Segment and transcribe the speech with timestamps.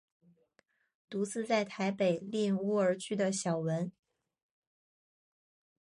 [1.11, 3.91] 独自在台北赁屋而居的小文。